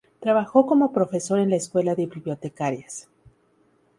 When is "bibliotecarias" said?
2.07-3.07